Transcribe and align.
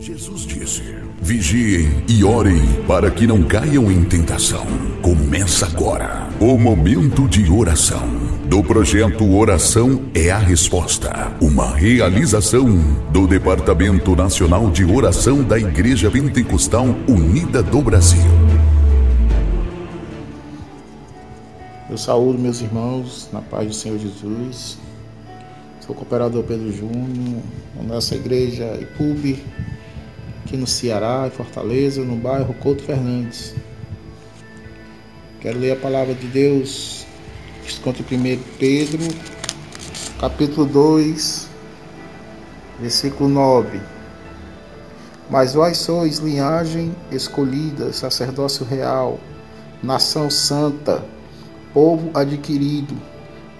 Jesus 0.00 0.46
disse: 0.46 0.82
Vigiem 1.20 2.02
e 2.08 2.24
orem 2.24 2.58
para 2.88 3.10
que 3.10 3.26
não 3.26 3.42
caiam 3.42 3.92
em 3.92 4.02
tentação. 4.02 4.64
Começa 5.02 5.66
agora 5.66 6.26
o 6.40 6.56
momento 6.56 7.28
de 7.28 7.50
oração 7.50 8.08
do 8.46 8.64
projeto 8.64 9.30
Oração 9.36 10.06
é 10.14 10.30
a 10.30 10.38
Resposta, 10.38 11.36
uma 11.38 11.76
realização 11.76 12.66
do 13.12 13.26
Departamento 13.26 14.16
Nacional 14.16 14.70
de 14.70 14.86
Oração 14.86 15.44
da 15.44 15.58
Igreja 15.58 16.10
Pentecostal 16.10 16.86
Unida 17.06 17.62
do 17.62 17.82
Brasil. 17.82 18.22
Eu 21.90 21.98
saúdo 21.98 22.38
meus 22.38 22.62
irmãos 22.62 23.28
na 23.30 23.42
paz 23.42 23.68
do 23.68 23.74
Senhor 23.74 23.98
Jesus. 23.98 24.78
Sou 25.80 25.94
cooperador 25.94 26.42
Pedro 26.44 26.72
Júnior, 26.72 27.42
nossa 27.86 28.14
igreja 28.14 28.78
IPUB, 28.80 29.42
aqui 30.44 30.56
no 30.56 30.66
Ceará, 30.66 31.24
em 31.26 31.30
Fortaleza, 31.30 32.02
no 32.02 32.16
bairro 32.16 32.54
Couto 32.54 32.82
Fernandes. 32.82 33.54
Quero 35.40 35.58
ler 35.58 35.72
a 35.72 35.76
palavra 35.76 36.14
de 36.14 36.26
Deus, 36.26 37.06
em 37.64 38.36
1 38.36 38.42
Pedro, 38.58 39.02
capítulo 40.18 40.66
2, 40.66 41.48
versículo 42.80 43.28
9. 43.28 43.80
Mas 45.30 45.54
vós 45.54 45.78
sois 45.78 46.18
linhagem 46.18 46.94
escolhida, 47.10 47.92
sacerdócio 47.92 48.66
real, 48.66 49.18
nação 49.82 50.28
santa, 50.28 51.04
povo 51.72 52.10
adquirido, 52.12 52.94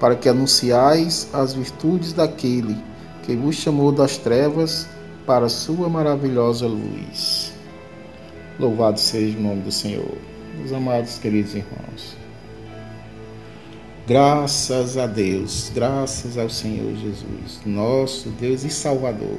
para 0.00 0.16
que 0.16 0.28
anunciais 0.28 1.28
as 1.32 1.52
virtudes 1.52 2.12
daquele 2.12 2.76
que 3.24 3.36
vos 3.36 3.56
chamou 3.56 3.92
das 3.92 4.16
trevas 4.16 4.88
para 5.28 5.50
sua 5.50 5.90
maravilhosa 5.90 6.66
luz. 6.66 7.52
Louvado 8.58 8.98
seja 8.98 9.36
o 9.36 9.42
nome 9.42 9.60
do 9.60 9.70
Senhor. 9.70 10.16
Meus 10.56 10.72
amados 10.72 11.18
queridos 11.18 11.54
irmãos. 11.54 12.16
Graças 14.06 14.96
a 14.96 15.06
Deus, 15.06 15.70
graças 15.74 16.38
ao 16.38 16.48
Senhor 16.48 16.96
Jesus, 16.96 17.60
nosso 17.66 18.30
Deus 18.30 18.64
e 18.64 18.70
Salvador, 18.70 19.38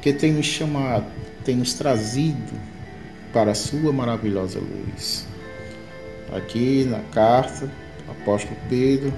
que 0.00 0.12
tem 0.12 0.32
nos 0.32 0.46
chamado, 0.46 1.06
tem 1.44 1.56
nos 1.56 1.74
trazido 1.74 2.54
para 3.32 3.50
a 3.50 3.56
sua 3.56 3.92
maravilhosa 3.92 4.60
luz. 4.60 5.26
Aqui 6.32 6.84
na 6.84 7.00
carta, 7.12 7.68
o 8.06 8.12
apóstolo 8.12 8.56
Pedro 8.68 9.12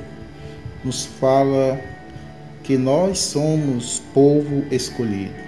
nos 0.83 1.05
fala 1.05 1.79
que 2.65 2.79
nós 2.79 3.19
somos 3.19 4.03
povo 4.15 4.65
escolhido, 4.71 5.48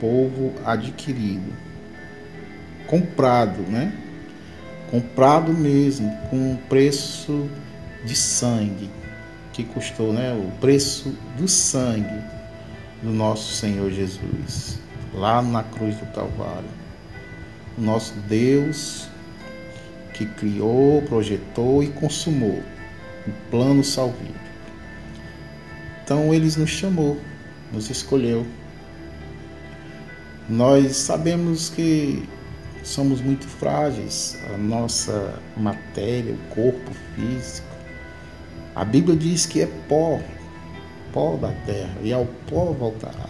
povo 0.00 0.52
adquirido, 0.64 1.52
comprado, 2.86 3.62
né? 3.62 3.92
Comprado 4.90 5.52
mesmo, 5.52 6.10
com 6.30 6.56
preço 6.68 7.48
de 8.04 8.16
sangue 8.16 8.90
que 9.52 9.64
custou, 9.64 10.12
né? 10.12 10.32
O 10.32 10.50
preço 10.60 11.14
do 11.36 11.46
sangue 11.46 12.22
do 13.02 13.10
nosso 13.10 13.54
Senhor 13.54 13.90
Jesus, 13.90 14.80
lá 15.12 15.42
na 15.42 15.62
cruz 15.62 15.96
do 15.96 16.06
Calvário. 16.06 16.68
O 17.76 17.80
nosso 17.80 18.14
Deus 18.28 19.08
que 20.14 20.26
criou, 20.26 21.00
projetou 21.02 21.82
e 21.82 21.88
consumou 21.88 22.60
o 23.26 23.30
plano 23.50 23.84
salvífico. 23.84 24.34
Então 26.02 26.34
ele 26.34 26.46
nos 26.56 26.70
chamou, 26.70 27.20
nos 27.72 27.88
escolheu. 27.88 28.44
Nós 30.48 30.96
sabemos 30.96 31.68
que 31.68 32.26
somos 32.82 33.20
muito 33.20 33.46
frágeis, 33.46 34.38
a 34.54 34.56
nossa 34.56 35.38
matéria, 35.54 36.32
o 36.32 36.54
corpo 36.54 36.90
físico. 37.14 37.68
A 38.74 38.82
Bíblia 38.82 39.14
diz 39.14 39.44
que 39.44 39.60
é 39.60 39.66
pó, 39.86 40.18
pó 41.12 41.36
da 41.36 41.52
terra, 41.66 41.94
e 42.02 42.14
ao 42.14 42.24
pó 42.48 42.72
voltará. 42.72 43.28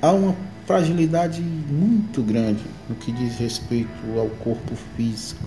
Há 0.00 0.12
uma 0.12 0.34
fragilidade 0.64 1.42
muito 1.42 2.22
grande 2.22 2.64
no 2.88 2.94
que 2.94 3.12
diz 3.12 3.36
respeito 3.36 4.18
ao 4.18 4.30
corpo 4.30 4.74
físico. 4.96 5.44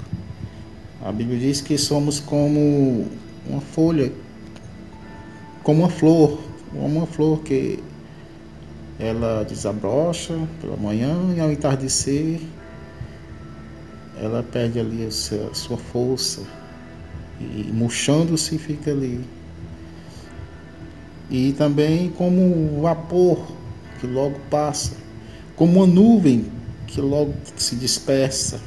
A 1.04 1.12
Bíblia 1.12 1.40
diz 1.40 1.60
que 1.60 1.76
somos 1.76 2.20
como 2.20 3.08
uma 3.50 3.62
folha, 3.62 4.12
como 5.64 5.80
uma 5.80 5.90
flor, 5.90 6.40
uma 6.72 7.08
flor 7.08 7.40
que 7.42 7.80
ela 9.00 9.44
desabrocha 9.44 10.34
pela 10.60 10.76
manhã 10.76 11.16
e 11.36 11.40
ao 11.40 11.52
entardecer 11.52 12.42
ela 14.20 14.42
perde 14.44 14.80
ali 14.80 15.06
a 15.06 15.12
sua 15.12 15.78
força 15.78 16.42
e 17.40 17.70
murchando-se 17.72 18.58
fica 18.58 18.90
ali. 18.90 19.24
E 21.30 21.54
também 21.54 22.10
como 22.10 22.82
vapor 22.82 23.46
que 24.00 24.08
logo 24.08 24.40
passa 24.50 25.08
como 25.58 25.80
uma 25.80 25.88
nuvem 25.88 26.46
que 26.86 27.02
logo 27.02 27.34
se 27.58 27.76
dispersa. 27.76 28.62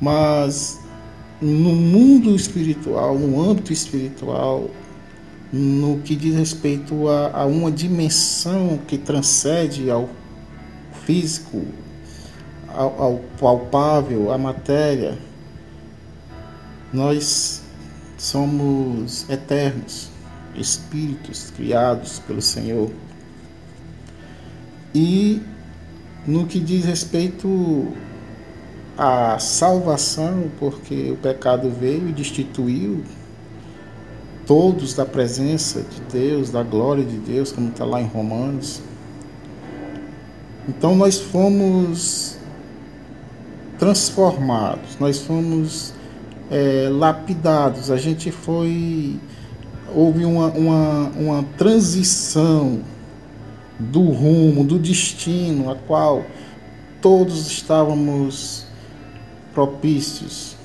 Mas 0.00 0.80
no 1.42 1.74
mundo 1.74 2.34
espiritual, 2.34 3.18
no 3.18 3.42
âmbito 3.42 3.72
espiritual, 3.72 4.70
no 5.56 6.00
que 6.00 6.16
diz 6.16 6.34
respeito 6.34 7.08
a, 7.08 7.42
a 7.42 7.46
uma 7.46 7.70
dimensão 7.70 8.76
que 8.88 8.98
transcende 8.98 9.88
ao 9.88 10.10
físico, 11.04 11.64
ao, 12.66 13.00
ao 13.00 13.16
palpável, 13.38 14.32
à 14.32 14.36
matéria, 14.36 15.16
nós 16.92 17.62
somos 18.18 19.30
eternos, 19.30 20.10
espíritos 20.56 21.52
criados 21.52 22.18
pelo 22.18 22.42
Senhor. 22.42 22.90
E 24.92 25.40
no 26.26 26.46
que 26.46 26.58
diz 26.58 26.84
respeito 26.84 27.92
à 28.98 29.38
salvação, 29.38 30.50
porque 30.58 31.12
o 31.12 31.16
pecado 31.16 31.70
veio 31.70 32.08
e 32.08 32.12
destituiu 32.12 33.04
todos 34.46 34.94
da 34.94 35.04
presença 35.04 35.80
de 35.82 36.00
Deus, 36.12 36.50
da 36.50 36.62
glória 36.62 37.04
de 37.04 37.16
Deus, 37.16 37.52
como 37.52 37.68
está 37.68 37.84
lá 37.84 38.00
em 38.00 38.06
Romanos. 38.06 38.80
Então 40.68 40.94
nós 40.96 41.18
fomos 41.18 42.36
transformados, 43.78 44.98
nós 44.98 45.18
fomos 45.18 45.92
é, 46.50 46.88
lapidados, 46.90 47.90
a 47.90 47.96
gente 47.96 48.30
foi. 48.30 49.18
Houve 49.94 50.24
uma, 50.24 50.48
uma, 50.48 51.08
uma 51.10 51.42
transição 51.56 52.80
do 53.78 54.02
rumo, 54.10 54.64
do 54.64 54.78
destino 54.78 55.70
a 55.70 55.76
qual 55.76 56.24
todos 57.00 57.46
estávamos 57.46 58.66
propícios. 59.52 60.56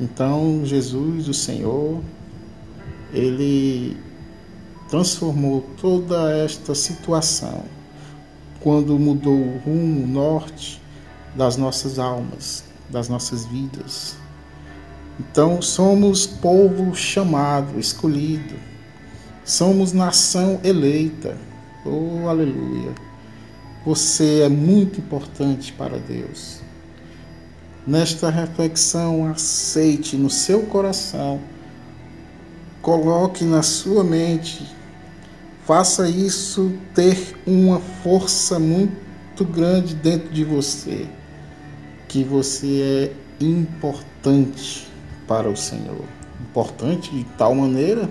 Então, 0.00 0.62
Jesus, 0.64 1.28
o 1.28 1.34
Senhor, 1.34 2.00
ele 3.12 3.96
transformou 4.88 5.64
toda 5.80 6.30
esta 6.36 6.74
situação 6.74 7.64
quando 8.60 8.98
mudou 8.98 9.38
o 9.38 9.58
rumo, 9.58 10.06
norte 10.06 10.80
das 11.34 11.56
nossas 11.56 11.98
almas, 11.98 12.64
das 12.90 13.08
nossas 13.08 13.46
vidas. 13.46 14.16
Então, 15.20 15.62
somos 15.62 16.26
povo 16.26 16.94
chamado, 16.94 17.78
escolhido 17.78 18.54
Somos 19.44 19.92
nação 19.92 20.58
eleita. 20.64 21.36
Oh, 21.84 22.26
aleluia. 22.28 22.94
Você 23.84 24.40
é 24.40 24.48
muito 24.48 25.00
importante 25.00 25.70
para 25.74 25.98
Deus. 25.98 26.62
Nesta 27.86 28.30
reflexão, 28.30 29.26
aceite 29.28 30.16
no 30.16 30.30
seu 30.30 30.62
coração, 30.62 31.38
coloque 32.80 33.44
na 33.44 33.62
sua 33.62 34.02
mente, 34.02 34.74
faça 35.66 36.08
isso 36.08 36.72
ter 36.94 37.36
uma 37.46 37.78
força 38.02 38.58
muito 38.58 39.44
grande 39.44 39.94
dentro 39.94 40.30
de 40.30 40.44
você, 40.44 41.06
que 42.08 42.24
você 42.24 43.12
é 43.40 43.44
importante 43.44 44.88
para 45.28 45.50
o 45.50 45.56
Senhor. 45.56 46.04
Importante 46.40 47.10
de 47.10 47.24
tal 47.36 47.54
maneira 47.54 48.08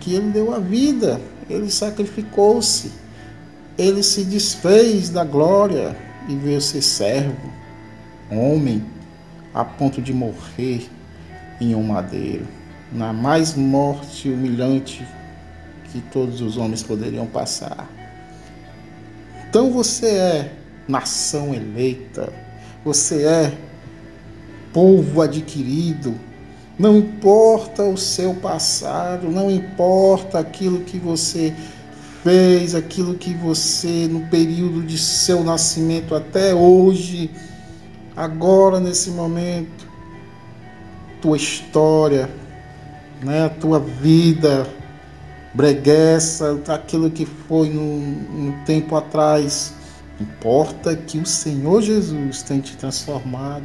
que 0.00 0.12
ele 0.12 0.32
deu 0.32 0.54
a 0.54 0.58
vida, 0.58 1.18
ele 1.48 1.70
sacrificou-se, 1.70 2.92
ele 3.78 4.02
se 4.02 4.22
desfez 4.22 5.08
da 5.08 5.24
glória 5.24 5.96
e 6.28 6.34
veio 6.34 6.60
ser 6.60 6.82
servo, 6.82 7.56
homem, 8.30 8.84
a 9.54 9.64
ponto 9.64 10.02
de 10.02 10.12
morrer 10.12 10.88
em 11.60 11.74
um 11.74 11.82
madeiro, 11.82 12.46
na 12.92 13.12
mais 13.12 13.54
morte 13.54 14.28
humilhante 14.28 15.06
que 15.90 16.00
todos 16.12 16.40
os 16.40 16.56
homens 16.56 16.82
poderiam 16.82 17.26
passar. 17.26 17.88
Então 19.48 19.70
você 19.70 20.06
é 20.06 20.52
nação 20.86 21.54
eleita, 21.54 22.32
você 22.84 23.24
é 23.24 23.52
povo 24.72 25.22
adquirido. 25.22 26.14
Não 26.78 26.98
importa 26.98 27.82
o 27.82 27.96
seu 27.96 28.34
passado, 28.34 29.30
não 29.30 29.50
importa 29.50 30.38
aquilo 30.38 30.80
que 30.80 30.98
você 30.98 31.54
fez, 32.22 32.74
aquilo 32.74 33.14
que 33.14 33.32
você, 33.32 34.06
no 34.10 34.26
período 34.28 34.82
de 34.82 34.98
seu 34.98 35.42
nascimento 35.42 36.14
até 36.14 36.54
hoje, 36.54 37.30
agora 38.16 38.80
nesse 38.80 39.10
momento, 39.10 39.86
tua 41.20 41.36
história, 41.36 42.30
né, 43.22 43.48
tua 43.60 43.78
vida 43.78 44.66
breguessa, 45.52 46.60
aquilo 46.68 47.10
que 47.10 47.26
foi 47.26 47.68
no, 47.70 48.52
tempo 48.64 48.94
atrás. 48.96 49.74
Importa 50.20 50.96
que 50.96 51.18
o 51.18 51.26
Senhor 51.26 51.82
Jesus 51.82 52.42
tem 52.42 52.60
te 52.60 52.76
transformado, 52.76 53.64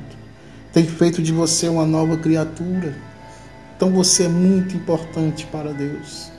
tem 0.73 0.85
feito 0.85 1.21
de 1.21 1.31
você 1.31 1.67
uma 1.69 1.85
nova 1.85 2.17
criatura. 2.17 2.95
Então 3.75 3.89
você 3.91 4.23
é 4.23 4.27
muito 4.27 4.75
importante 4.75 5.45
para 5.47 5.73
Deus. 5.73 6.31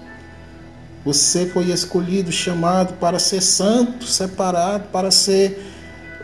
Você 1.05 1.47
foi 1.47 1.71
escolhido, 1.71 2.31
chamado 2.31 2.95
para 2.95 3.19
ser 3.19 3.41
santo, 3.41 4.05
separado, 4.07 4.85
para 4.93 5.11
ser 5.11 5.61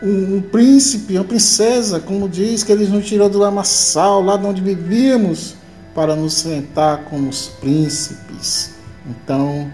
um, 0.01 0.41
príncipe, 0.41 1.15
uma 1.15 1.25
princesa, 1.25 1.99
como 1.99 2.29
diz 2.29 2.63
que 2.63 2.71
ele 2.71 2.87
nos 2.87 3.05
tirou 3.05 3.29
do 3.29 3.37
lamaçal, 3.37 4.21
lá 4.21 4.37
de 4.37 4.45
onde 4.45 4.61
vivíamos, 4.61 5.55
para 5.93 6.15
nos 6.15 6.33
sentar 6.33 7.05
como 7.05 7.29
os 7.29 7.47
príncipes. 7.47 8.71
Então, 9.05 9.71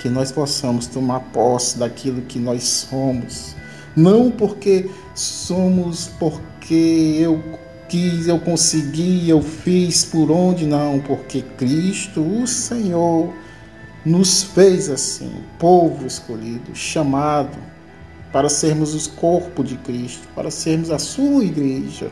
que 0.00 0.08
nós 0.08 0.30
possamos 0.30 0.86
tomar 0.86 1.20
posse 1.32 1.78
daquilo 1.78 2.22
que 2.22 2.38
nós 2.38 2.64
somos, 2.64 3.54
não 3.96 4.30
porque 4.30 4.88
somos, 5.14 6.08
porque 6.18 7.18
eu 7.20 7.42
quis, 7.88 8.28
eu 8.28 8.38
consegui, 8.38 9.28
eu 9.28 9.42
fiz 9.42 10.04
por 10.04 10.30
onde, 10.30 10.64
não, 10.64 11.00
porque 11.00 11.42
Cristo, 11.42 12.20
o 12.20 12.46
Senhor, 12.46 13.32
nos 14.06 14.42
fez 14.42 14.88
assim, 14.88 15.30
povo 15.58 16.06
escolhido, 16.06 16.74
chamado 16.74 17.58
para 18.32 18.48
sermos 18.48 18.94
os 18.94 19.06
corpo 19.06 19.64
de 19.64 19.76
Cristo, 19.76 20.28
para 20.34 20.50
sermos 20.50 20.90
a 20.90 20.98
sua 20.98 21.44
igreja. 21.44 22.10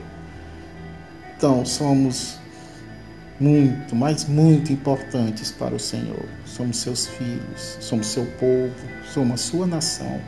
Então, 1.36 1.64
somos 1.64 2.38
muito, 3.38 3.94
mas 3.94 4.24
muito 4.24 4.72
importantes 4.72 5.52
para 5.52 5.74
o 5.74 5.78
Senhor. 5.78 6.24
Somos 6.44 6.78
seus 6.78 7.06
filhos, 7.06 7.78
somos 7.80 8.08
seu 8.08 8.26
povo, 8.38 8.74
somos 9.12 9.34
a 9.34 9.36
sua 9.36 9.66
nação. 9.66 10.20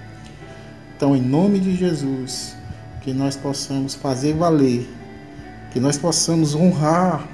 Então, 0.96 1.16
em 1.16 1.22
nome 1.22 1.58
de 1.58 1.74
Jesus, 1.74 2.54
que 3.00 3.12
nós 3.12 3.36
possamos 3.36 3.94
fazer 3.94 4.34
valer, 4.34 4.88
que 5.72 5.80
nós 5.80 5.98
possamos 5.98 6.54
honrar 6.54 7.26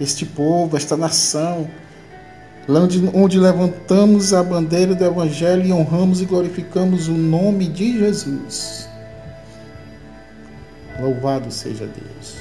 este 0.00 0.26
povo, 0.26 0.76
esta 0.76 0.96
nação, 0.96 1.70
onde, 2.68 3.10
onde 3.12 3.38
levantamos 3.38 4.32
a 4.32 4.42
bandeira 4.42 4.94
do 4.94 5.04
Evangelho 5.04 5.66
e 5.66 5.72
honramos 5.72 6.20
e 6.20 6.24
glorificamos 6.24 7.08
o 7.08 7.12
nome 7.12 7.68
de 7.68 7.98
Jesus. 7.98 8.88
Louvado 10.98 11.50
seja 11.50 11.86
Deus. 11.86 12.36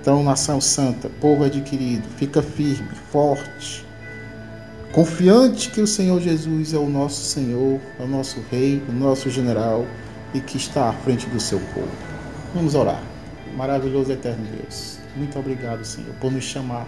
Então, 0.00 0.22
nação 0.22 0.60
santa, 0.60 1.08
povo 1.20 1.44
adquirido, 1.44 2.06
fica 2.16 2.40
firme, 2.40 2.88
forte, 3.10 3.84
confiante 4.92 5.70
que 5.70 5.80
o 5.80 5.86
Senhor 5.86 6.20
Jesus 6.20 6.72
é 6.72 6.78
o 6.78 6.88
nosso 6.88 7.22
Senhor, 7.22 7.80
é 7.98 8.02
o 8.04 8.06
nosso 8.06 8.40
Rei, 8.50 8.80
o 8.88 8.92
nosso 8.92 9.28
general 9.30 9.84
e 10.32 10.40
que 10.40 10.56
está 10.56 10.90
à 10.90 10.92
frente 10.92 11.26
do 11.26 11.40
seu 11.40 11.58
povo. 11.74 11.90
Vamos 12.54 12.74
orar. 12.74 13.02
Maravilhoso 13.56 14.12
eterno 14.12 14.46
Deus. 14.56 14.98
Muito 15.16 15.38
obrigado, 15.38 15.84
Senhor, 15.84 16.14
por 16.20 16.30
nos 16.30 16.44
chamar 16.44 16.86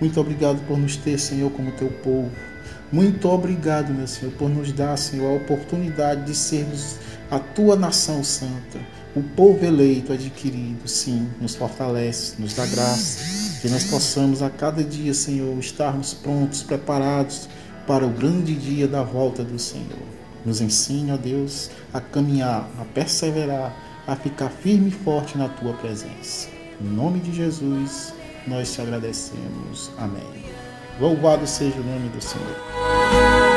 muito 0.00 0.20
obrigado 0.20 0.64
por 0.66 0.78
nos 0.78 0.96
ter, 0.96 1.18
Senhor, 1.18 1.50
como 1.50 1.72
teu 1.72 1.90
povo. 1.90 2.30
Muito 2.90 3.28
obrigado, 3.28 3.92
meu 3.92 4.06
Senhor, 4.06 4.32
por 4.34 4.48
nos 4.48 4.72
dar, 4.72 4.96
Senhor, 4.96 5.30
a 5.30 5.36
oportunidade 5.36 6.24
de 6.24 6.34
sermos 6.34 6.96
a 7.30 7.38
tua 7.38 7.76
nação 7.76 8.24
santa, 8.24 8.78
o 9.14 9.22
povo 9.22 9.62
eleito, 9.64 10.12
adquirido, 10.12 10.88
sim, 10.88 11.28
nos 11.40 11.54
fortalece, 11.54 12.40
nos 12.40 12.54
dá 12.54 12.64
graça, 12.64 13.60
que 13.60 13.68
nós 13.68 13.84
possamos 13.84 14.42
a 14.42 14.48
cada 14.48 14.82
dia, 14.82 15.12
Senhor, 15.12 15.58
estarmos 15.58 16.14
prontos, 16.14 16.62
preparados 16.62 17.48
para 17.86 18.06
o 18.06 18.10
grande 18.10 18.54
dia 18.54 18.88
da 18.88 19.02
volta 19.02 19.44
do 19.44 19.58
Senhor. 19.58 20.08
Nos 20.44 20.60
ensine, 20.60 21.12
ó 21.12 21.16
Deus, 21.16 21.70
a 21.92 22.00
caminhar, 22.00 22.70
a 22.80 22.84
perseverar, 22.84 23.76
a 24.06 24.16
ficar 24.16 24.48
firme 24.48 24.88
e 24.88 24.92
forte 24.92 25.36
na 25.36 25.48
tua 25.48 25.74
presença. 25.74 26.48
Em 26.80 26.86
nome 26.86 27.20
de 27.20 27.34
Jesus 27.34 28.14
nós 28.48 28.72
te 28.72 28.80
agradecemos. 28.80 29.90
Amém. 29.98 30.44
Louvado 30.98 31.46
seja 31.46 31.78
o 31.78 31.84
nome 31.84 32.08
do 32.08 32.20
Senhor. 32.20 33.47